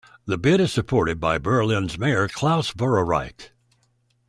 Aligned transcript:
The 0.25 0.39
bid 0.39 0.59
is 0.59 0.71
supported 0.73 1.19
by 1.19 1.37
Berlin's 1.37 1.99
mayor 1.99 2.27
Klaus 2.27 2.73
Wowereit. 2.73 3.51